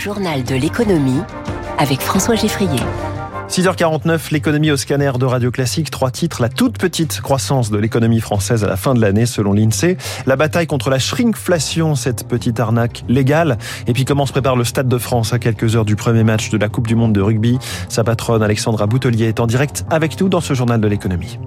journal 0.00 0.42
de 0.44 0.54
l'économie 0.54 1.20
avec 1.76 2.00
François 2.00 2.34
Geffrier. 2.34 2.80
6h49, 3.50 4.32
l'économie 4.32 4.70
au 4.70 4.78
scanner 4.78 5.12
de 5.18 5.26
Radio 5.26 5.50
Classique. 5.50 5.90
Trois 5.90 6.10
titres. 6.10 6.40
La 6.40 6.48
toute 6.48 6.78
petite 6.78 7.20
croissance 7.20 7.70
de 7.70 7.76
l'économie 7.76 8.20
française 8.20 8.64
à 8.64 8.66
la 8.66 8.76
fin 8.76 8.94
de 8.94 9.00
l'année, 9.00 9.26
selon 9.26 9.52
l'INSEE. 9.52 9.98
La 10.24 10.36
bataille 10.36 10.66
contre 10.66 10.88
la 10.88 10.98
shrinkflation, 10.98 11.96
cette 11.96 12.26
petite 12.26 12.58
arnaque 12.60 13.04
légale. 13.08 13.58
Et 13.86 13.92
puis 13.92 14.06
comment 14.06 14.24
se 14.24 14.32
prépare 14.32 14.56
le 14.56 14.64
Stade 14.64 14.88
de 14.88 14.98
France 14.98 15.34
à 15.34 15.38
quelques 15.38 15.76
heures 15.76 15.84
du 15.84 15.96
premier 15.96 16.24
match 16.24 16.48
de 16.48 16.56
la 16.56 16.70
Coupe 16.70 16.86
du 16.86 16.94
Monde 16.94 17.12
de 17.12 17.20
rugby? 17.20 17.58
Sa 17.90 18.02
patronne, 18.02 18.42
Alexandra 18.42 18.86
Boutelier, 18.86 19.26
est 19.26 19.40
en 19.40 19.46
direct 19.46 19.84
avec 19.90 20.18
nous 20.18 20.30
dans 20.30 20.40
ce 20.40 20.54
journal 20.54 20.80
de 20.80 20.88
l'économie. 20.88 21.38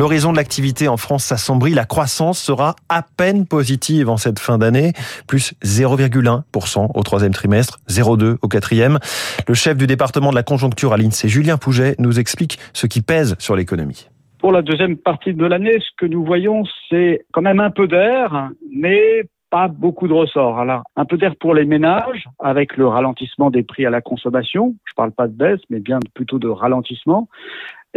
L'horizon 0.00 0.32
de 0.32 0.38
l'activité 0.38 0.88
en 0.88 0.96
France 0.96 1.24
s'assombrit. 1.24 1.74
La 1.74 1.84
croissance 1.84 2.40
sera 2.40 2.74
à 2.88 3.02
peine 3.02 3.46
positive 3.46 4.08
en 4.08 4.16
cette 4.16 4.38
fin 4.38 4.56
d'année, 4.56 4.94
plus 5.28 5.52
0,1% 5.62 6.90
au 6.94 7.02
troisième 7.02 7.34
trimestre, 7.34 7.80
0,2 7.90 8.38
au 8.40 8.48
quatrième. 8.48 8.98
Le 9.46 9.52
chef 9.52 9.76
du 9.76 9.86
département 9.86 10.30
de 10.30 10.36
la 10.36 10.42
conjoncture 10.42 10.94
à 10.94 10.96
l'INSEE, 10.96 11.28
Julien 11.28 11.58
Pouget, 11.58 11.96
nous 11.98 12.18
explique 12.18 12.58
ce 12.72 12.86
qui 12.86 13.02
pèse 13.02 13.36
sur 13.38 13.56
l'économie. 13.56 14.08
Pour 14.38 14.52
la 14.52 14.62
deuxième 14.62 14.96
partie 14.96 15.34
de 15.34 15.44
l'année, 15.44 15.78
ce 15.80 15.90
que 15.98 16.06
nous 16.06 16.24
voyons, 16.24 16.62
c'est 16.88 17.26
quand 17.34 17.42
même 17.42 17.60
un 17.60 17.70
peu 17.70 17.86
d'air, 17.86 18.48
mais 18.74 19.24
pas 19.50 19.68
beaucoup 19.68 20.08
de 20.08 20.12
ressorts. 20.12 20.58
Alors, 20.58 20.82
un 20.96 21.04
peu 21.04 21.16
d'air 21.16 21.34
pour 21.36 21.54
les 21.54 21.64
ménages, 21.64 22.28
avec 22.38 22.76
le 22.76 22.86
ralentissement 22.86 23.50
des 23.50 23.62
prix 23.62 23.84
à 23.84 23.90
la 23.90 24.00
consommation. 24.00 24.74
Je 24.84 24.92
ne 24.92 24.96
parle 24.96 25.12
pas 25.12 25.26
de 25.26 25.32
baisse, 25.32 25.60
mais 25.70 25.80
bien 25.80 25.98
plutôt 26.14 26.38
de 26.38 26.48
ralentissement 26.48 27.28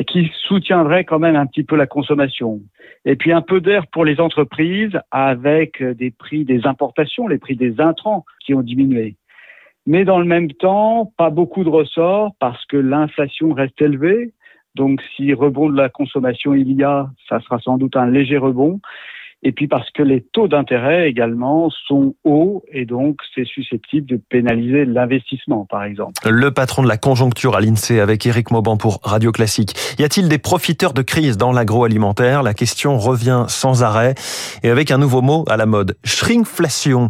qui 0.07 0.31
soutiendrait 0.47 1.03
quand 1.03 1.19
même 1.19 1.35
un 1.35 1.45
petit 1.45 1.63
peu 1.63 1.75
la 1.75 1.85
consommation. 1.85 2.61
Et 3.05 3.15
puis 3.15 3.31
un 3.31 3.41
peu 3.41 3.61
d'air 3.61 3.85
pour 3.87 4.05
les 4.05 4.19
entreprises 4.19 4.97
avec 5.11 5.83
des 5.83 6.09
prix 6.09 6.45
des 6.45 6.65
importations, 6.65 7.27
les 7.27 7.37
prix 7.37 7.55
des 7.55 7.79
intrants 7.79 8.25
qui 8.39 8.55
ont 8.55 8.61
diminué. 8.61 9.15
Mais 9.85 10.05
dans 10.05 10.19
le 10.19 10.25
même 10.25 10.51
temps, 10.51 11.11
pas 11.17 11.29
beaucoup 11.29 11.63
de 11.63 11.69
ressorts 11.69 12.31
parce 12.39 12.65
que 12.65 12.77
l'inflation 12.77 13.53
reste 13.53 13.79
élevée. 13.81 14.33
Donc 14.75 15.01
si 15.15 15.33
rebond 15.33 15.69
de 15.69 15.77
la 15.77 15.89
consommation 15.89 16.55
il 16.55 16.71
y 16.71 16.83
a, 16.83 17.09
ça 17.29 17.39
sera 17.41 17.59
sans 17.59 17.77
doute 17.77 17.95
un 17.95 18.07
léger 18.07 18.37
rebond 18.37 18.79
et 19.43 19.51
puis 19.51 19.67
parce 19.67 19.89
que 19.91 20.01
les 20.01 20.21
taux 20.21 20.47
d'intérêt 20.47 21.09
également 21.09 21.69
sont 21.87 22.15
hauts 22.23 22.63
et 22.71 22.85
donc 22.85 23.17
c'est 23.35 23.45
susceptible 23.45 24.07
de 24.07 24.17
pénaliser 24.17 24.85
l'investissement 24.85 25.65
par 25.69 25.83
exemple. 25.83 26.13
Le 26.29 26.51
patron 26.51 26.83
de 26.83 26.87
la 26.87 26.97
conjoncture 26.97 27.55
à 27.55 27.61
l'INSEE 27.61 27.99
avec 27.99 28.25
Éric 28.25 28.51
Mauban 28.51 28.77
pour 28.77 28.99
Radio 29.03 29.31
Classique. 29.31 29.75
Y 29.99 30.03
a-t-il 30.03 30.29
des 30.29 30.37
profiteurs 30.37 30.93
de 30.93 31.01
crise 31.01 31.37
dans 31.37 31.51
l'agroalimentaire? 31.51 32.43
La 32.43 32.53
question 32.53 32.97
revient 32.97 33.45
sans 33.47 33.83
arrêt 33.83 34.15
et 34.63 34.69
avec 34.69 34.91
un 34.91 34.97
nouveau 34.97 35.21
mot 35.21 35.45
à 35.49 35.57
la 35.57 35.65
mode, 35.65 35.95
shrinkflation 36.03 37.09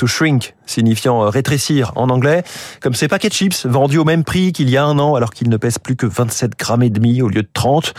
to 0.00 0.06
shrink, 0.06 0.54
signifiant 0.64 1.22
euh, 1.22 1.28
rétrécir 1.28 1.92
en 1.94 2.08
anglais, 2.08 2.42
comme 2.80 2.94
ces 2.94 3.06
paquets 3.06 3.28
de 3.28 3.34
chips 3.34 3.66
vendus 3.66 3.98
au 3.98 4.04
même 4.04 4.24
prix 4.24 4.52
qu'il 4.52 4.70
y 4.70 4.78
a 4.78 4.84
un 4.84 4.98
an 4.98 5.14
alors 5.14 5.30
qu'ils 5.30 5.50
ne 5.50 5.58
pèsent 5.58 5.78
plus 5.78 5.94
que 5.94 6.06
27 6.06 6.58
grammes 6.58 6.82
et 6.82 6.88
demi 6.88 7.20
au 7.20 7.28
lieu 7.28 7.42
de 7.42 7.50
30. 7.52 7.92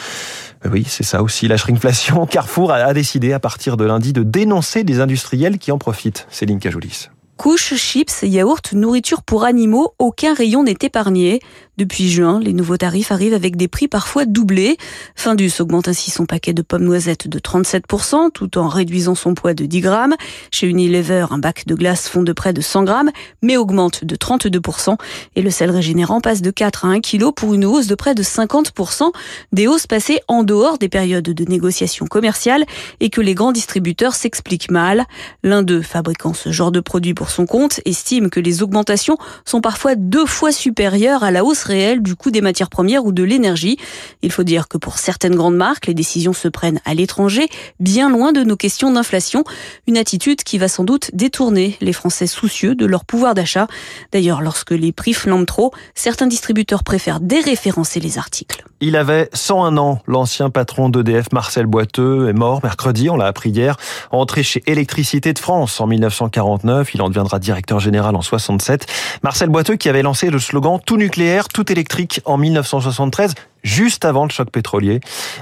Euh, 0.65 0.69
oui, 0.71 0.83
c'est 0.87 1.03
ça 1.03 1.21
aussi 1.21 1.47
la 1.47 1.57
shrinkflation. 1.57 2.25
Carrefour 2.29 2.71
a 2.71 2.91
décidé 2.95 3.33
à 3.33 3.39
partir 3.39 3.77
de 3.77 3.85
lundi 3.85 4.13
de 4.13 4.23
dénoncer 4.23 4.83
des 4.83 4.99
industriels 4.99 5.59
qui 5.59 5.71
en 5.71 5.77
profitent. 5.77 6.25
Céline 6.31 6.59
Cajoulis. 6.59 7.09
Couches, 7.37 7.73
chips, 7.75 8.21
yaourts, 8.21 8.61
nourriture 8.73 9.23
pour 9.23 9.45
animaux, 9.45 9.95
aucun 9.97 10.33
rayon 10.33 10.63
n'est 10.63 10.77
épargné. 10.81 11.41
Depuis 11.81 12.11
juin, 12.11 12.39
les 12.39 12.53
nouveaux 12.53 12.77
tarifs 12.77 13.11
arrivent 13.11 13.33
avec 13.33 13.55
des 13.55 13.67
prix 13.67 13.87
parfois 13.87 14.25
doublés. 14.25 14.77
Findus 15.15 15.53
augmente 15.59 15.87
ainsi 15.87 16.11
son 16.11 16.27
paquet 16.27 16.53
de 16.53 16.61
pommes 16.61 16.83
noisettes 16.83 17.27
de 17.27 17.39
37% 17.39 18.31
tout 18.31 18.59
en 18.59 18.67
réduisant 18.67 19.15
son 19.15 19.33
poids 19.33 19.55
de 19.55 19.65
10 19.65 19.81
grammes. 19.81 20.15
Chez 20.51 20.67
Unilever, 20.67 21.25
un 21.31 21.39
bac 21.39 21.65
de 21.65 21.73
glace 21.73 22.07
fond 22.07 22.21
de 22.21 22.33
près 22.33 22.53
de 22.53 22.61
100 22.61 22.83
grammes 22.83 23.09
mais 23.41 23.57
augmente 23.57 24.05
de 24.05 24.15
32%. 24.15 24.97
Et 25.35 25.41
le 25.41 25.49
sel 25.49 25.71
régénérant 25.71 26.21
passe 26.21 26.43
de 26.43 26.51
4 26.51 26.85
à 26.85 26.89
1 26.89 26.99
kg 26.99 27.31
pour 27.35 27.55
une 27.55 27.65
hausse 27.65 27.87
de 27.87 27.95
près 27.95 28.13
de 28.13 28.21
50%. 28.21 29.11
Des 29.51 29.65
hausses 29.65 29.87
passées 29.87 30.19
en 30.27 30.43
dehors 30.43 30.77
des 30.77 30.89
périodes 30.89 31.23
de 31.23 31.45
négociation 31.45 32.05
commerciale 32.05 32.65
et 32.99 33.09
que 33.09 33.21
les 33.21 33.33
grands 33.33 33.53
distributeurs 33.53 34.13
s'expliquent 34.13 34.69
mal. 34.69 35.07
L'un 35.41 35.63
d'eux, 35.63 35.81
fabriquant 35.81 36.35
ce 36.35 36.51
genre 36.51 36.71
de 36.71 36.79
produit 36.79 37.15
pour 37.15 37.30
son 37.31 37.45
compte, 37.45 37.79
estime 37.85 38.29
que 38.29 38.39
les 38.39 38.61
augmentations 38.61 39.17
sont 39.45 39.61
parfois 39.61 39.95
deux 39.95 40.25
fois 40.25 40.51
supérieures 40.51 41.23
à 41.23 41.31
la 41.31 41.43
hausse 41.43 41.63
réelle 41.63 42.01
du 42.01 42.15
coût 42.15 42.31
des 42.31 42.41
matières 42.41 42.69
premières 42.69 43.05
ou 43.05 43.11
de 43.11 43.23
l'énergie. 43.23 43.77
Il 44.21 44.31
faut 44.31 44.43
dire 44.43 44.67
que 44.67 44.77
pour 44.77 44.99
certaines 44.99 45.35
grandes 45.35 45.55
marques, 45.55 45.87
les 45.87 45.93
décisions 45.93 46.33
se 46.33 46.47
prennent 46.47 46.79
à 46.85 46.93
l'étranger, 46.93 47.47
bien 47.79 48.09
loin 48.09 48.31
de 48.31 48.43
nos 48.43 48.55
questions 48.55 48.91
d'inflation. 48.91 49.43
Une 49.87 49.97
attitude 49.97 50.43
qui 50.43 50.57
va 50.57 50.67
sans 50.67 50.83
doute 50.83 51.11
détourner 51.13 51.77
les 51.81 51.93
Français 51.93 52.27
soucieux 52.27 52.75
de 52.75 52.85
leur 52.85 53.05
pouvoir 53.05 53.33
d'achat. 53.33 53.67
D'ailleurs, 54.11 54.41
lorsque 54.41 54.71
les 54.71 54.91
prix 54.91 55.13
flambent 55.13 55.45
trop, 55.45 55.71
certains 55.95 56.27
distributeurs 56.27 56.83
préfèrent 56.83 57.19
déréférencer 57.19 57.99
les 57.99 58.17
articles. 58.17 58.63
Il 58.83 58.95
avait 58.95 59.29
101 59.33 59.77
ans. 59.77 60.01
L'ancien 60.07 60.49
patron 60.49 60.89
d'EDF, 60.89 61.31
Marcel 61.31 61.67
Boiteux, 61.67 62.27
est 62.29 62.33
mort 62.33 62.61
mercredi, 62.63 63.11
on 63.11 63.15
l'a 63.15 63.27
appris 63.27 63.51
hier, 63.51 63.77
entré 64.09 64.41
chez 64.41 64.63
Électricité 64.65 65.33
de 65.33 65.39
France 65.39 65.79
en 65.79 65.85
1949. 65.85 66.95
Il 66.95 67.01
en 67.03 67.10
deviendra 67.11 67.39
directeur 67.39 67.79
général 67.79 68.15
en 68.15 68.21
67. 68.21 68.85
Marcel 69.23 69.49
Boiteux 69.49 69.75
qui 69.75 69.89
avait 69.89 70.01
lancé 70.01 70.29
le 70.29 70.39
slogan 70.39 70.79
Tout 70.85 70.97
nucléaire, 70.97 71.47
tout 71.47 71.71
électrique 71.71 72.21
en 72.25 72.37
1973 72.37 73.33
juste 73.63 74.05
avant 74.05 74.25
le 74.25 74.29
choc 74.29 74.49
pétrolier. 74.51 74.99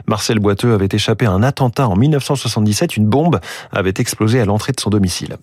Marcel 0.07 0.39
Boiteux 0.39 0.73
avait 0.73 0.89
échappé 0.91 1.25
à 1.25 1.31
un 1.31 1.43
attentat 1.43 1.87
en 1.87 1.95
1977. 1.95 2.97
Une 2.97 3.05
bombe 3.05 3.39
avait 3.71 3.93
explosé 3.97 4.39
à 4.39 4.45
l'entrée 4.45 4.73
de 4.73 4.79
son 4.79 4.89
domicile. 4.89 5.37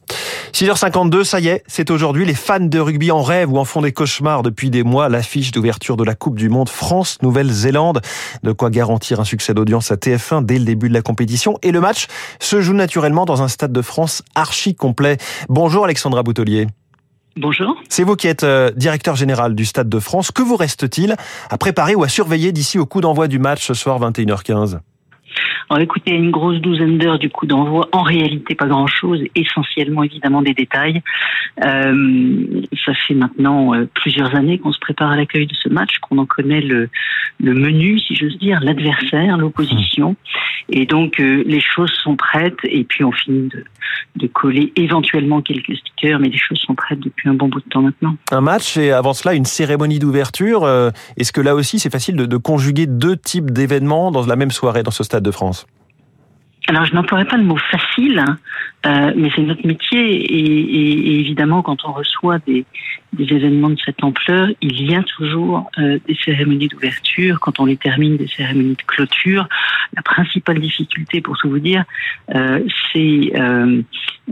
6h52, 0.52 1.24
ça 1.24 1.40
y 1.40 1.48
est, 1.48 1.62
c'est 1.66 1.90
aujourd'hui. 1.90 2.24
Les 2.24 2.34
fans 2.34 2.60
de 2.60 2.78
rugby 2.78 3.10
en 3.10 3.22
rêve 3.22 3.52
ou 3.52 3.58
en 3.58 3.64
font 3.64 3.82
des 3.82 3.92
cauchemars 3.92 4.42
depuis 4.42 4.70
des 4.70 4.82
mois. 4.82 5.08
L'affiche 5.08 5.50
d'ouverture 5.50 5.96
de 5.96 6.04
la 6.04 6.14
Coupe 6.14 6.36
du 6.36 6.48
Monde 6.48 6.68
France-Nouvelle-Zélande. 6.68 8.00
De 8.42 8.52
quoi 8.52 8.70
garantir 8.70 9.20
un 9.20 9.24
succès 9.24 9.54
d'audience 9.54 9.90
à 9.90 9.96
TF1 9.96 10.44
dès 10.44 10.58
le 10.58 10.64
début 10.64 10.88
de 10.88 10.94
la 10.94 11.02
compétition. 11.02 11.58
Et 11.62 11.72
le 11.72 11.80
match 11.80 12.06
se 12.40 12.60
joue 12.60 12.74
naturellement 12.74 13.24
dans 13.24 13.42
un 13.42 13.48
stade 13.48 13.72
de 13.72 13.82
France 13.82 14.22
archi 14.34 14.74
complet. 14.74 15.18
Bonjour 15.48 15.84
Alexandra 15.84 16.22
Boutelier. 16.22 16.66
Bonjour. 17.36 17.76
C'est 17.90 18.02
vous 18.02 18.16
qui 18.16 18.28
êtes 18.28 18.44
euh, 18.44 18.70
directeur 18.70 19.14
général 19.14 19.54
du 19.54 19.66
Stade 19.66 19.90
de 19.90 20.00
France. 20.00 20.30
Que 20.30 20.42
vous 20.42 20.56
reste-t-il 20.56 21.16
à 21.50 21.58
préparer 21.58 21.94
ou 21.94 22.02
à 22.02 22.08
surveiller 22.08 22.50
d'ici 22.50 22.78
au 22.78 22.86
coup 22.86 23.02
d'envoi 23.02 23.28
du 23.28 23.38
match 23.38 23.66
ce 23.66 23.74
soir 23.74 24.00
21h15 24.00 24.78
alors 25.68 25.82
écoutez, 25.82 26.12
une 26.12 26.30
grosse 26.30 26.60
douzaine 26.60 26.96
d'heures 26.96 27.18
du 27.18 27.28
coup 27.28 27.44
d'envoi, 27.46 27.88
en 27.90 28.02
réalité 28.02 28.54
pas 28.54 28.66
grand-chose, 28.66 29.20
essentiellement 29.34 30.04
évidemment 30.04 30.40
des 30.40 30.54
détails. 30.54 31.02
Euh, 31.64 32.62
ça 32.84 32.92
fait 32.94 33.14
maintenant 33.14 33.74
euh, 33.74 33.88
plusieurs 33.94 34.36
années 34.36 34.58
qu'on 34.58 34.72
se 34.72 34.78
prépare 34.78 35.10
à 35.10 35.16
l'accueil 35.16 35.46
de 35.46 35.54
ce 35.54 35.68
match, 35.68 35.98
qu'on 35.98 36.18
en 36.18 36.26
connaît 36.26 36.60
le, 36.60 36.88
menu, 37.40 37.98
si 37.98 38.14
j'ose 38.14 38.38
dire, 38.38 38.60
l'adversaire, 38.60 39.38
l'opposition. 39.38 40.14
Et 40.68 40.86
donc 40.86 41.18
euh, 41.18 41.42
les 41.46 41.60
choses 41.60 41.92
sont 42.02 42.16
prêtes 42.16 42.58
et 42.64 42.84
puis 42.84 43.02
on 43.02 43.12
finit 43.12 43.48
de, 44.14 44.26
coller 44.32 44.72
éventuellement 44.76 45.40
quelques 45.40 45.76
stickers, 45.76 46.18
mais 46.18 46.28
les 46.28 46.38
choses 46.38 46.58
sont 46.58 46.74
prêtes 46.74 47.00
depuis 47.00 47.28
un 47.28 47.34
bon 47.34 47.48
bout 47.48 47.60
de 47.60 47.68
temps 47.68 47.82
maintenant. 47.82 48.16
Un 48.32 48.40
match 48.40 48.76
et 48.76 48.90
avant 48.90 49.14
cela 49.14 49.34
une 49.34 49.44
cérémonie 49.44 49.98
d'ouverture. 49.98 50.66
Est-ce 51.16 51.32
que 51.32 51.40
là 51.40 51.54
aussi 51.54 51.78
c'est 51.78 51.92
facile 51.92 52.16
de 52.16 52.36
conjuguer 52.36 52.86
deux 52.86 53.16
types 53.16 53.50
d'événements 53.50 54.10
dans 54.10 54.26
la 54.26 54.36
même 54.36 54.50
soirée 54.50 54.82
dans 54.82 54.90
ce 54.90 55.04
stade 55.04 55.22
de 55.22 55.30
France? 55.30 55.55
Alors, 56.68 56.84
je 56.84 56.94
n'emploierai 56.94 57.26
pas 57.26 57.36
le 57.36 57.44
mot 57.44 57.56
facile, 57.56 58.18
hein, 58.18 58.38
euh, 58.86 59.12
mais 59.16 59.30
c'est 59.34 59.42
notre 59.42 59.64
métier 59.66 60.00
et, 60.00 60.34
et, 60.34 61.10
et, 61.10 61.20
évidemment, 61.20 61.62
quand 61.62 61.84
on 61.84 61.92
reçoit 61.92 62.38
des, 62.40 62.64
des, 63.16 63.34
événements 63.34 63.70
de 63.70 63.78
cette 63.84 64.02
ampleur, 64.02 64.48
il 64.60 64.90
y 64.90 64.94
a 64.94 65.02
toujours 65.02 65.70
euh, 65.78 65.98
des 66.06 66.16
cérémonies 66.24 66.68
d'ouverture. 66.68 67.40
Quand 67.40 67.60
on 67.60 67.64
les 67.64 67.76
termine, 67.76 68.16
des 68.16 68.28
cérémonies 68.28 68.76
de 68.76 68.82
clôture. 68.86 69.48
La 69.94 70.02
principale 70.02 70.60
difficulté, 70.60 71.20
pour 71.20 71.36
tout 71.38 71.48
vous 71.48 71.58
dire, 71.58 71.84
euh, 72.34 72.60
c'est 72.92 73.32
euh, 73.36 73.82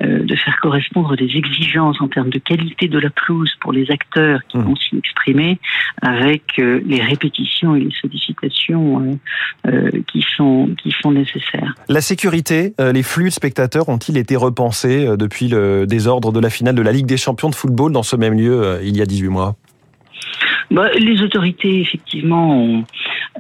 de 0.01 0.37
faire 0.37 0.59
correspondre 0.61 1.17
des 1.17 1.37
exigences 1.37 2.01
en 2.01 2.09
termes 2.09 2.31
de 2.31 2.39
qualité 2.39 2.89
de 2.89 2.99
la 2.99 3.11
pelouse 3.11 3.53
pour 3.61 3.73
les 3.73 3.91
acteurs 3.91 4.41
qui 4.49 4.59
mmh. 4.59 4.63
vont 4.63 4.77
s'y 4.77 4.97
exprimer, 4.97 5.59
avec 6.03 6.57
les 6.57 7.01
répétitions 7.01 7.77
et 7.77 7.81
les 7.81 7.93
sollicitations 8.01 9.19
qui 10.09 10.27
sont 10.37 10.71
qui 10.83 10.93
sont 11.01 11.13
nécessaires. 11.13 11.75
La 11.89 12.01
sécurité, 12.01 12.75
les 12.79 13.03
flux 13.05 13.27
de 13.27 13.31
spectateurs 13.31 13.89
ont-ils 13.89 14.17
été 14.17 14.35
repensés 14.35 15.07
depuis 15.17 15.47
le 15.47 15.87
désordre 15.87 16.33
de 16.33 16.41
la 16.41 16.51
finale 16.51 16.75
de 16.75 16.83
la 16.83 16.91
Ligue 16.91 17.07
des 17.07 17.17
Champions 17.17 17.51
de 17.51 17.55
football 17.55 17.93
dans 17.93 18.03
ce 18.03 18.17
même 18.17 18.35
lieu 18.35 18.74
il 18.83 18.97
y 18.97 19.03
a 19.03 19.07
18 19.07 19.29
mois 19.29 19.57
bah, 20.71 20.91
les 20.99 21.23
autorités, 21.23 21.81
effectivement, 21.81 22.59
ont, 22.59 22.85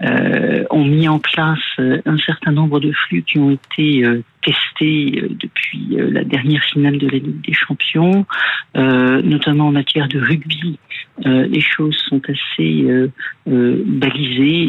euh, 0.02 0.64
mis 0.72 1.08
en 1.08 1.18
place 1.18 1.58
euh, 1.78 2.00
un 2.04 2.18
certain 2.18 2.52
nombre 2.52 2.80
de 2.80 2.92
flux 2.92 3.22
qui 3.22 3.38
ont 3.38 3.50
été 3.50 4.04
euh, 4.04 4.22
testés 4.42 5.22
euh, 5.22 5.28
depuis 5.40 5.98
euh, 5.98 6.10
la 6.10 6.24
dernière 6.24 6.62
finale 6.62 6.98
de 6.98 7.08
la 7.08 7.18
Ligue 7.18 7.40
des 7.40 7.52
Champions, 7.54 8.26
notamment 8.74 9.68
en 9.68 9.72
matière 9.72 10.08
de 10.08 10.20
rugby. 10.20 10.78
les 11.24 11.60
choses 11.60 11.96
sont 12.08 12.20
assez 12.28 13.08
balisées 13.46 14.62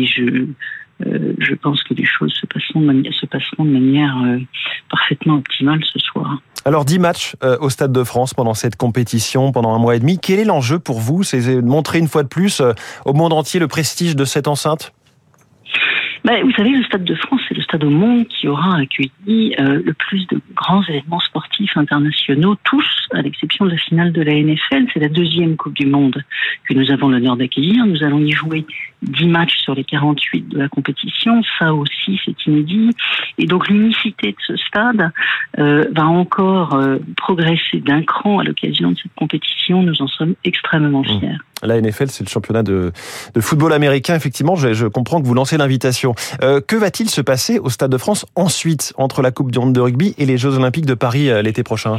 et, 0.00 0.06
je 0.06 0.46
euh, 1.06 1.56
pense 1.62 1.82
que 1.84 1.94
les 1.94 2.04
choses 2.04 2.32
se 2.32 2.46
passeront 2.46 2.80
de 2.80 3.70
manière, 3.70 4.16
euh, 4.24 4.38
parfaitement 4.90 5.36
optimale 5.36 5.84
ce 5.84 5.98
soir. 5.98 6.40
Alors 6.68 6.84
10 6.84 6.98
matchs 6.98 7.34
euh, 7.42 7.56
au 7.62 7.70
Stade 7.70 7.92
de 7.92 8.04
France 8.04 8.34
pendant 8.34 8.52
cette 8.52 8.76
compétition, 8.76 9.52
pendant 9.52 9.72
un 9.72 9.78
mois 9.78 9.96
et 9.96 10.00
demi. 10.00 10.18
Quel 10.18 10.38
est 10.38 10.44
l'enjeu 10.44 10.78
pour 10.78 11.00
vous 11.00 11.22
C'est 11.22 11.40
de 11.40 11.62
montrer 11.62 11.98
une 11.98 12.08
fois 12.08 12.22
de 12.22 12.28
plus 12.28 12.60
euh, 12.60 12.74
au 13.06 13.14
monde 13.14 13.32
entier 13.32 13.58
le 13.58 13.68
prestige 13.68 14.14
de 14.14 14.26
cette 14.26 14.46
enceinte? 14.48 14.92
Ben, 16.28 16.44
vous 16.44 16.52
savez, 16.52 16.72
le 16.72 16.84
Stade 16.84 17.04
de 17.04 17.14
France, 17.14 17.40
c'est 17.48 17.56
le 17.56 17.62
stade 17.62 17.84
au 17.84 17.88
monde 17.88 18.26
qui 18.28 18.48
aura 18.48 18.76
accueilli 18.76 19.54
euh, 19.58 19.80
le 19.82 19.94
plus 19.94 20.26
de 20.26 20.38
grands 20.54 20.82
événements 20.82 21.20
sportifs 21.20 21.74
internationaux, 21.74 22.54
tous, 22.64 22.84
à 23.14 23.22
l'exception 23.22 23.64
de 23.64 23.70
la 23.70 23.78
finale 23.78 24.12
de 24.12 24.20
la 24.20 24.34
NFL. 24.34 24.88
C'est 24.92 25.00
la 25.00 25.08
deuxième 25.08 25.56
Coupe 25.56 25.72
du 25.72 25.86
Monde 25.86 26.22
que 26.68 26.74
nous 26.74 26.90
avons 26.90 27.08
l'honneur 27.08 27.38
d'accueillir. 27.38 27.86
Nous 27.86 28.02
allons 28.02 28.18
y 28.18 28.32
jouer 28.32 28.66
10 29.00 29.26
matchs 29.26 29.56
sur 29.56 29.74
les 29.74 29.84
48 29.84 30.50
de 30.50 30.58
la 30.58 30.68
compétition. 30.68 31.42
Ça 31.58 31.72
aussi, 31.72 32.20
c'est 32.22 32.46
inédit. 32.46 32.90
Et 33.38 33.46
donc, 33.46 33.70
l'unicité 33.70 34.32
de 34.32 34.36
ce 34.46 34.56
stade 34.58 35.10
euh, 35.58 35.84
va 35.96 36.08
encore 36.08 36.74
euh, 36.74 36.98
progresser 37.16 37.80
d'un 37.80 38.02
cran 38.02 38.40
à 38.40 38.44
l'occasion 38.44 38.90
de 38.90 38.98
cette 38.98 39.14
compétition. 39.14 39.82
Nous 39.82 40.02
en 40.02 40.08
sommes 40.08 40.34
extrêmement 40.44 41.00
mmh. 41.00 41.20
fiers. 41.20 41.38
La 41.62 41.80
NFL, 41.80 42.10
c'est 42.10 42.24
le 42.24 42.28
championnat 42.28 42.62
de, 42.62 42.92
de, 43.34 43.40
football 43.40 43.72
américain. 43.72 44.14
Effectivement, 44.14 44.56
je, 44.56 44.72
je 44.74 44.86
comprends 44.86 45.20
que 45.20 45.26
vous 45.26 45.34
lancez 45.34 45.56
l'invitation. 45.56 46.14
Euh, 46.42 46.60
que 46.60 46.76
va-t-il 46.76 47.10
se 47.10 47.20
passer 47.20 47.58
au 47.58 47.70
Stade 47.70 47.90
de 47.90 47.98
France 47.98 48.26
ensuite, 48.36 48.92
entre 48.96 49.22
la 49.22 49.30
Coupe 49.30 49.50
du 49.50 49.58
Monde 49.58 49.72
de 49.72 49.80
rugby 49.80 50.14
et 50.18 50.26
les 50.26 50.38
Jeux 50.38 50.54
Olympiques 50.54 50.86
de 50.86 50.94
Paris 50.94 51.30
euh, 51.30 51.42
l'été 51.42 51.62
prochain? 51.62 51.98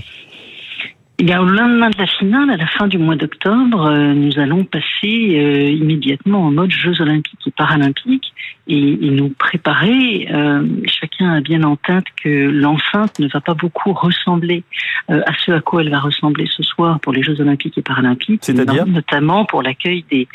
Eh 1.22 1.26
bien, 1.26 1.42
au 1.42 1.46
lendemain 1.46 1.90
de 1.90 1.98
la 1.98 2.08
finale, 2.08 2.50
à 2.50 2.56
la 2.56 2.66
fin 2.66 2.88
du 2.88 2.98
mois 2.98 3.18
d'octobre, 3.18 3.88
euh, 3.88 4.14
nous 4.14 4.40
allons 4.40 4.64
passer 4.64 5.38
euh, 5.38 5.70
immédiatement 5.70 6.46
en 6.46 6.52
mode 6.52 6.72
Jeux 6.72 7.02
olympiques 7.02 7.46
et 7.46 7.52
paralympiques 7.52 8.34
et, 8.70 8.98
nous 9.02 9.28
préparer. 9.28 10.30
Euh, 10.32 10.66
chacun 10.86 11.34
a 11.34 11.42
bien 11.42 11.64
en 11.64 11.76
tête 11.76 12.06
que 12.24 12.30
l'enceinte 12.30 13.20
ne 13.20 13.28
va 13.28 13.42
pas 13.42 13.54
beaucoup 13.54 13.92
ressembler 13.92 14.64
à 15.10 15.34
ce 15.44 15.52
à 15.52 15.60
quoi 15.60 15.82
elle 15.82 15.90
va 15.90 16.00
ressembler 16.00 16.48
ce 16.56 16.64
soir 16.64 17.00
pour 17.02 17.12
les 17.12 17.22
Jeux 17.22 17.42
olympiques 17.42 17.78
et 17.78 17.82
paralympiques, 17.82 18.42
C'est-à-dire 18.44 18.86
notamment 18.86 19.44
pour 19.44 19.62
l'accueil 19.62 20.06
des 20.10 20.28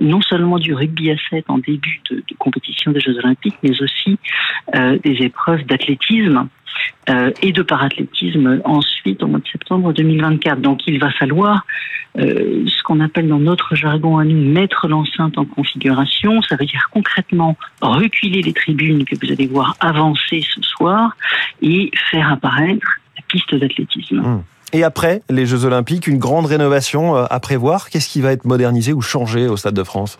non 0.00 0.20
seulement 0.20 0.58
du 0.58 0.74
rugby 0.74 1.10
à 1.12 1.16
7 1.30 1.44
en 1.48 1.58
début 1.58 2.02
de, 2.10 2.16
de 2.16 2.34
compétition 2.36 2.90
des 2.90 3.00
Jeux 3.00 3.16
olympiques, 3.18 3.56
mais 3.62 3.80
aussi 3.80 4.18
des 4.74 5.22
épreuves 5.22 5.64
d'athlétisme 5.64 6.48
euh, 7.10 7.30
et 7.42 7.52
de 7.52 7.62
parathlétisme 7.62 8.60
ensuite 8.64 9.22
au 9.22 9.26
mois 9.26 9.40
de 9.40 9.48
septembre 9.48 9.92
2024. 9.92 10.60
Donc 10.60 10.86
il 10.86 11.00
va 11.00 11.10
falloir 11.10 11.66
euh, 12.18 12.64
ce 12.66 12.82
qu'on 12.84 13.00
appelle 13.00 13.26
dans 13.26 13.40
notre 13.40 13.74
jargon 13.74 14.18
à 14.18 14.24
nous 14.24 14.52
mettre 14.52 14.86
l'enceinte 14.86 15.36
en 15.36 15.44
configuration. 15.44 16.42
Ça 16.42 16.56
veut 16.56 16.66
dire 16.66 16.88
concrètement 16.92 17.56
reculer 17.80 18.42
les 18.42 18.52
tribunes 18.52 19.04
que 19.04 19.16
vous 19.20 19.32
allez 19.32 19.46
voir 19.46 19.76
avancer 19.80 20.44
ce 20.54 20.62
soir 20.62 21.16
et 21.60 21.90
faire 22.10 22.30
apparaître 22.30 22.86
la 23.16 23.22
piste 23.26 23.54
d'athlétisme. 23.54 24.20
Mmh. 24.20 24.42
Et 24.72 24.84
après 24.84 25.22
les 25.28 25.44
Jeux 25.44 25.64
Olympiques, 25.64 26.06
une 26.06 26.18
grande 26.18 26.46
rénovation 26.46 27.16
euh, 27.16 27.24
à 27.30 27.40
prévoir. 27.40 27.90
Qu'est-ce 27.90 28.08
qui 28.08 28.20
va 28.20 28.32
être 28.32 28.44
modernisé 28.44 28.92
ou 28.92 29.00
changé 29.00 29.48
au 29.48 29.56
Stade 29.56 29.74
de 29.74 29.84
France? 29.84 30.18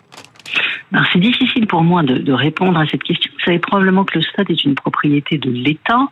C'est 1.11 1.19
difficile 1.19 1.65
pour 1.65 1.81
moi 1.81 2.03
de, 2.03 2.19
de, 2.19 2.33
répondre 2.33 2.77
à 2.77 2.85
cette 2.85 3.01
question. 3.01 3.31
Vous 3.43 3.51
savez 3.51 3.59
probablement 3.59 4.05
que 4.05 4.19
le 4.19 4.23
stade 4.23 4.49
est 4.49 4.63
une 4.63 4.75
propriété 4.75 5.37
de 5.37 5.51
l'État, 5.51 6.07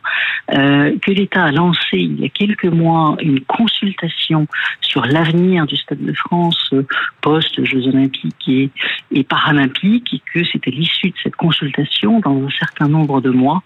euh, 0.52 0.94
que 1.00 1.10
l'État 1.10 1.44
a 1.44 1.50
lancé 1.50 1.94
il 1.94 2.20
y 2.20 2.26
a 2.26 2.28
quelques 2.28 2.66
mois 2.66 3.16
une 3.20 3.40
consultation 3.40 4.46
sur 4.82 5.06
l'avenir 5.06 5.64
du 5.64 5.76
Stade 5.76 6.04
de 6.04 6.12
France 6.12 6.58
euh, 6.74 6.86
post-Jeux 7.22 7.86
olympiques 7.88 8.48
et, 8.48 8.68
et, 9.12 9.24
paralympiques, 9.24 10.12
et 10.12 10.20
que 10.34 10.44
c'est 10.44 10.68
à 10.68 10.70
l'issue 10.70 11.08
de 11.08 11.16
cette 11.22 11.36
consultation, 11.36 12.20
dans 12.20 12.36
un 12.36 12.50
certain 12.50 12.88
nombre 12.88 13.22
de 13.22 13.30
mois, 13.30 13.62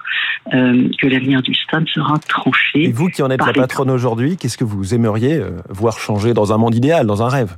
euh, 0.55 0.89
que 1.01 1.09
l'avenir 1.09 1.43
du 1.43 1.55
stade 1.55 1.89
sera 1.89 2.19
tranché. 2.19 2.85
Et 2.85 2.93
vous 2.93 3.09
qui 3.09 3.21
en 3.23 3.31
êtes 3.31 3.45
la 3.45 3.53
patronne 3.53 3.91
aujourd'hui, 3.91 4.37
qu'est-ce 4.37 4.59
que 4.59 4.65
vous 4.65 4.95
aimeriez 4.95 5.43
voir 5.71 5.99
changer 5.99 6.35
dans 6.35 6.53
un 6.53 6.57
monde 6.57 6.77
idéal, 6.77 7.05
dans 7.09 7.25
un 7.25 7.29
rêve? 7.29 7.57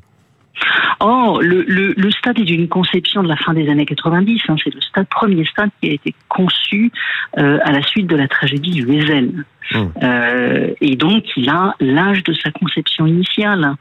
Oh, 1.01 1.39
le, 1.41 1.63
le, 1.63 1.95
le, 1.97 2.11
stade 2.11 2.39
est 2.41 2.45
d'une 2.45 2.69
conception 2.69 3.23
de 3.23 3.29
la 3.29 3.37
fin 3.37 3.55
des 3.55 3.69
années 3.69 3.87
90. 3.87 4.43
Hein. 4.49 4.57
C'est 4.63 4.75
le 4.75 4.81
stade, 4.81 5.07
premier 5.09 5.45
stade 5.45 5.71
qui 5.81 5.91
a 5.91 5.93
été 5.93 6.15
conçu 6.29 6.91
euh, 7.39 7.59
à 7.63 7.73
la 7.73 7.83
suite 7.83 8.07
de 8.07 8.17
la 8.17 8.27
tragédie 8.27 8.73
du 8.73 8.85
Wesel. 8.85 9.45
Mmh. 9.71 9.85
Euh, 10.03 10.71
et 10.81 10.97
donc, 10.97 11.25
il 11.37 11.49
a 11.51 11.75
l'âge 11.81 12.25
de 12.25 12.33
sa 12.33 12.51
conception 12.51 13.07
initiale. 13.07 13.75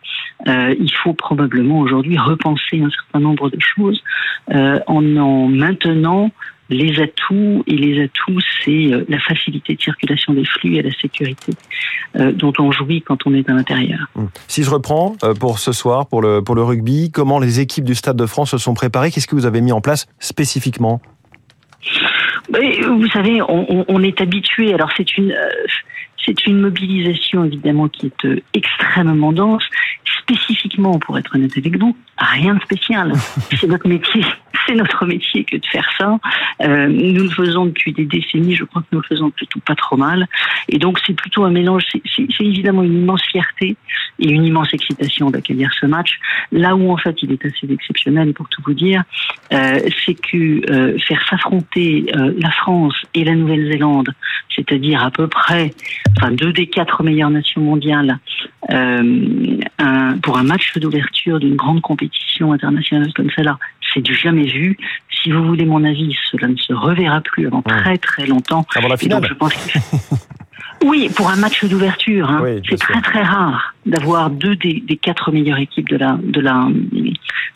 Euh, 0.48 0.76
il 0.80 0.94
faut 0.94 1.14
probablement 1.14 1.80
aujourd'hui 1.80 2.18
repenser 2.18 2.82
un 2.82 2.90
certain 2.90 3.20
nombre 3.20 3.50
de 3.50 3.60
choses 3.60 4.04
en 4.50 5.18
en 5.18 5.48
maintenant 5.48 6.32
les 6.70 7.02
atouts, 7.02 7.64
et 7.68 7.76
les 7.76 8.04
atouts, 8.04 8.40
c'est 8.64 8.72
euh, 8.72 9.06
la 9.08 9.20
facilité 9.20 9.76
de 9.76 9.82
circulation 9.82 10.34
des 10.34 10.46
flux 10.46 10.76
et 10.76 10.82
la 10.82 10.94
sécurité 10.94 11.54
euh, 12.16 12.32
dont 12.32 12.54
on 12.60 12.72
jouit 12.72 13.02
quand 13.02 13.26
on 13.26 13.34
est 13.34 13.50
à 13.50 13.54
l'intérieur. 13.54 14.00
Hum. 14.16 14.30
Si 14.48 14.64
je 14.64 14.70
reprends 14.70 15.16
euh, 15.24 15.34
pour 15.34 15.60
ce 15.60 15.72
soir, 15.72 16.08
pour 16.08 16.22
le, 16.22 16.42
pour 16.42 16.56
le 16.56 16.64
rugby, 16.64 17.12
comment 17.12 17.40
les 17.40 17.60
équipes 17.60 17.86
du 17.86 17.96
Stade 17.96 18.18
de 18.18 18.26
France 18.26 18.52
se 18.52 18.58
sont 18.58 18.74
préparées? 18.74 19.12
Qu'est-ce 19.12 19.28
que 19.28 19.36
vous 19.36 19.46
avez 19.46 19.62
mis 19.62 19.72
en 19.72 19.82
place 19.82 20.08
spécifiquement? 20.20 21.02
Vous 22.50 23.10
savez, 23.10 23.42
on, 23.42 23.86
on 23.88 24.04
est 24.04 24.20
habitué, 24.22 24.74
alors 24.74 24.90
c'est 24.96 25.18
une... 25.18 25.36
c'est 26.26 26.46
une 26.46 26.60
mobilisation 26.60 27.46
évidemment 27.46 27.88
qui 27.88 28.08
est 28.08 28.44
extrêmement 28.54 29.32
dense, 29.32 29.64
spécifiquement 30.22 31.00
pour 31.00 31.18
être 31.18 31.36
honnête 31.36 31.52
avec 31.58 31.80
vous, 31.80 31.96
rien 32.18 32.56
de 32.56 32.62
spécial. 32.62 33.14
C'est 33.60 33.68
notre 33.68 33.88
métier 33.88 34.24
c'est 34.68 34.76
notre 34.76 35.06
métier 35.06 35.44
que 35.44 35.58
de 35.58 35.66
faire 35.66 35.90
ça. 35.98 36.20
Euh, 36.62 36.88
nous 36.88 37.24
le 37.24 37.30
faisons 37.30 37.66
depuis 37.66 37.94
des 37.94 38.06
décennies, 38.06 38.56
je 38.56 38.64
crois 38.66 38.82
que 38.82 38.88
nous 38.92 39.00
le 39.00 39.08
faisons 39.08 39.30
plutôt 39.30 39.60
pas 39.62 39.76
trop 39.76 39.98
mal. 39.98 40.28
Et 40.70 40.78
donc 40.78 41.00
c'est 41.06 41.14
plutôt 41.14 41.44
un 41.46 41.52
mélange, 41.52 41.84
c'est 41.92 42.28
évidemment 42.40 42.84
une 42.84 43.02
immense 43.04 43.24
fierté 43.24 43.78
et 44.20 44.30
une 44.30 44.46
immense 44.46 44.74
excitation 44.74 45.30
d'accueillir 45.30 45.72
ce 45.80 45.86
match. 45.86 46.20
Là 46.52 46.76
où 46.76 46.92
en 46.92 46.98
fait 46.98 47.22
il 47.24 47.32
est 47.32 47.46
assez 47.46 47.72
exceptionnel 47.72 48.34
pour 48.34 48.50
tout 48.50 48.62
vous 48.66 48.74
dire, 48.74 49.04
euh, 49.54 49.80
c'est 50.06 50.16
que 50.16 50.72
euh, 50.72 50.98
faire 51.00 51.24
s'affronter 51.30 52.06
euh, 52.16 52.34
la 52.40 52.52
France 52.52 52.96
et 53.14 53.24
la 53.24 53.36
Nouvelle-Zélande, 53.36 54.10
c'est-à-dire 54.56 55.04
à 55.04 55.12
peu 55.12 55.28
près, 55.28 55.72
enfin 56.18 56.32
deux 56.32 56.52
des 56.52 56.68
quatre 56.68 57.04
meilleures 57.04 57.30
nations 57.30 57.62
mondiales, 57.62 58.20
euh, 58.72 59.58
un, 59.78 60.18
pour 60.18 60.38
un 60.38 60.44
match 60.44 60.78
d'ouverture 60.78 61.40
d'une 61.40 61.56
grande 61.56 61.82
compétition 61.82 62.52
internationale 62.52 63.14
comme 63.14 63.30
celle-là, 63.36 63.58
c'est 63.98 64.04
du 64.04 64.14
jamais 64.14 64.46
vu. 64.48 64.78
Si 65.10 65.32
vous 65.32 65.44
voulez 65.44 65.66
mon 65.66 65.84
avis, 65.84 66.16
cela 66.32 66.48
ne 66.48 66.56
se 66.56 66.72
reverra 66.72 67.22
plus 67.22 67.48
avant 67.48 67.64
très 67.64 67.98
très 67.98 68.28
longtemps. 68.28 68.66
Avant 68.76 68.88
la 68.88 68.98
finale. 68.98 69.26
je 69.28 69.34
pense 69.34 69.54
Oui, 70.86 71.10
pour 71.16 71.30
un 71.30 71.36
match 71.36 71.66
d'ouverture, 71.66 72.30
hein. 72.30 72.44
c'est 72.70 72.78
très 72.78 73.02
très 73.02 73.24
rare 73.24 73.74
d'avoir 73.88 74.30
deux 74.30 74.56
des, 74.56 74.84
des, 74.86 74.98
quatre 74.98 75.32
meilleures 75.32 75.60
équipes 75.60 75.90
de 75.90 75.98
la 75.98 76.18
de 76.22 76.42
la 76.42 76.68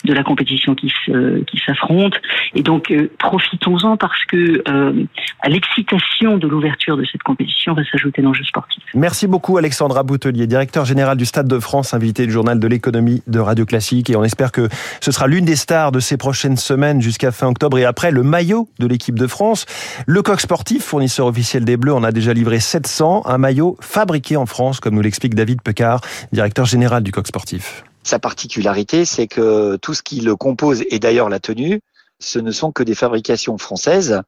de 0.04 0.12
la 0.12 0.24
compétition 0.24 0.74
qui 0.74 0.92
se, 1.06 1.42
qui 1.44 1.60
s'affrontent. 1.64 2.18
Et 2.54 2.62
donc 2.62 2.90
euh, 2.90 3.10
profitons-en 3.18 3.96
parce 3.96 4.24
que 4.24 4.62
euh, 4.68 5.04
à 5.40 5.48
l'excitation 5.48 6.38
de 6.38 6.48
l'ouverture 6.48 6.96
de 6.96 7.04
cette 7.04 7.22
compétition 7.22 7.74
va 7.74 7.84
s'ajouter 7.84 8.22
l'enjeu 8.22 8.44
sportif. 8.44 8.82
Merci 8.94 9.26
beaucoup 9.26 9.58
Alexandra 9.58 10.02
Boutelier, 10.02 10.46
directeur 10.46 10.84
général 10.84 11.16
du 11.16 11.24
Stade 11.24 11.48
de 11.48 11.58
France, 11.58 11.94
invité 11.94 12.26
du 12.26 12.32
journal 12.32 12.58
de 12.58 12.66
l'économie 12.66 13.22
de 13.26 13.38
Radio 13.38 13.64
Classique. 13.64 14.10
Et 14.10 14.16
on 14.16 14.24
espère 14.24 14.52
que 14.52 14.68
ce 15.00 15.12
sera 15.12 15.26
l'une 15.26 15.44
des 15.44 15.56
stars 15.56 15.92
de 15.92 16.00
ces 16.00 16.16
prochaines 16.16 16.56
semaines 16.56 17.00
jusqu'à 17.00 17.30
fin 17.30 17.48
octobre. 17.48 17.78
Et 17.78 17.84
après, 17.84 18.10
le 18.10 18.22
maillot 18.22 18.68
de 18.78 18.86
l'équipe 18.86 19.18
de 19.18 19.26
France. 19.26 19.66
Le 20.06 20.22
coq 20.22 20.40
sportif, 20.40 20.82
fournisseur 20.82 21.26
officiel 21.26 21.64
des 21.64 21.76
Bleus, 21.76 21.94
en 21.94 22.04
a 22.04 22.12
déjà 22.12 22.32
livré 22.32 22.60
700 22.60 23.22
un 23.26 23.38
maillot 23.38 23.76
fabriqué 23.80 24.36
en 24.36 24.46
France, 24.46 24.80
comme 24.80 24.94
nous 24.94 25.00
l'explique 25.00 25.34
David 25.34 25.62
Pecard, 25.62 26.00
directeur 26.32 26.66
général 26.66 27.02
du 27.02 27.12
Coq 27.12 27.26
Sportif. 27.26 27.84
Sa 28.02 28.18
particularité, 28.18 29.04
c'est 29.04 29.26
que 29.26 29.76
tout 29.76 29.94
ce 29.94 30.02
qui 30.02 30.20
le 30.20 30.36
compose, 30.36 30.84
et 30.90 30.98
d'ailleurs 30.98 31.28
la 31.28 31.40
tenue, 31.40 31.80
ce 32.18 32.38
ne 32.38 32.50
sont 32.50 32.72
que 32.72 32.82
des 32.82 32.94
fabrications 32.94 33.58
françaises 33.58 34.22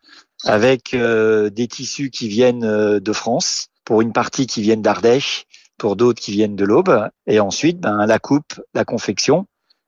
avec 0.45 0.95
euh, 0.95 1.51
des 1.51 1.69
tissus 1.69 2.11
qui 2.11 2.29
viennent 2.29 2.65
euh, 2.65 3.01
de 3.01 3.13
France, 3.13 3.69
pour 3.85 4.03
une 4.03 4.13
partie 4.13 4.47
qui 4.47 4.63
viennent 4.63 4.83
d'Ardèche, 4.83 5.47
pour 5.79 5.97
d'autres 5.97 6.21
qui 6.21 6.33
viennent 6.33 6.57
de 6.57 6.65
l'Aube, 6.65 7.09
et 7.27 7.41
ensuite 7.41 7.81
ben, 7.81 8.07
la 8.07 8.19
coupe, 8.19 8.61
la 8.75 8.85
confection 8.85 9.47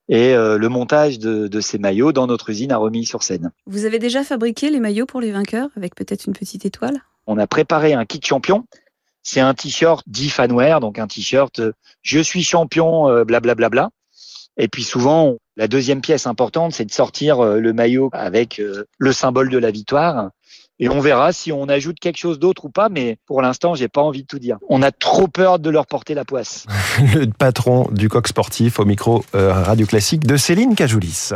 et 0.09 0.33
euh, 0.33 0.57
le 0.57 0.69
montage 0.69 1.19
de, 1.19 1.47
de, 1.47 1.59
ces 1.59 1.77
maillots 1.77 2.13
dans 2.13 2.27
notre 2.27 2.49
usine 2.49 2.71
à 2.71 2.77
Remis-sur-Seine. 2.77 3.51
Vous 3.65 3.85
avez 3.85 3.99
déjà 3.99 4.23
fabriqué 4.23 4.69
les 4.69 4.79
maillots 4.79 5.05
pour 5.05 5.19
les 5.19 5.31
vainqueurs 5.31 5.69
avec 5.75 5.95
peut-être 5.95 6.25
une 6.27 6.33
petite 6.33 6.65
étoile? 6.65 7.01
On 7.25 7.37
a 7.37 7.45
préparé 7.45 7.93
un 7.93 8.05
kit 8.05 8.21
champion 8.23 8.65
c'est 9.27 9.41
un 9.41 9.53
t-shirt 9.53 10.05
dit 10.07 10.29
fanwear, 10.29 10.79
donc 10.79 10.99
un 10.99 11.07
t-shirt 11.07 11.59
euh, 11.59 11.73
je 12.01 12.19
suis 12.19 12.43
champion, 12.43 13.07
blablabla. 13.25 13.51
Euh, 13.51 13.55
bla, 13.55 13.69
bla, 13.69 13.89
Et 14.55 14.69
puis 14.69 14.83
souvent, 14.83 15.35
la 15.57 15.67
deuxième 15.67 15.99
pièce 15.99 16.27
importante, 16.27 16.71
c'est 16.71 16.85
de 16.85 16.93
sortir 16.93 17.41
euh, 17.41 17.59
le 17.59 17.73
maillot 17.73 18.09
avec 18.13 18.61
le 18.97 19.11
symbole 19.11 19.49
de 19.49 19.57
la 19.57 19.69
victoire. 19.69 20.29
Et 20.79 20.87
on 20.87 21.01
verra 21.01 21.33
si 21.33 21.51
on 21.51 21.67
ajoute 21.67 21.99
quelque 21.99 22.17
chose 22.17 22.39
d'autre 22.39 22.65
ou 22.65 22.69
pas, 22.69 22.87
mais 22.87 23.17
pour 23.25 23.41
l'instant, 23.41 23.75
j'ai 23.75 23.89
pas 23.89 24.01
envie 24.01 24.21
de 24.21 24.27
tout 24.27 24.39
dire. 24.39 24.59
On 24.69 24.81
a 24.81 24.91
trop 24.91 25.27
peur 25.27 25.59
de 25.59 25.69
leur 25.69 25.87
porter 25.87 26.13
la 26.13 26.23
poisse. 26.23 26.65
le 27.13 27.25
patron 27.25 27.89
du 27.91 28.07
coq 28.07 28.29
sportif 28.29 28.79
au 28.79 28.85
micro 28.85 29.25
Radio 29.33 29.85
Classique 29.85 30.25
de 30.25 30.37
Céline 30.37 30.75
Cajoulis. 30.75 31.31